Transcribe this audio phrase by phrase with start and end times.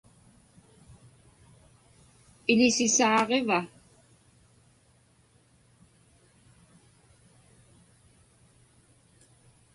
[2.51, 3.59] Iḷisisaaġiva?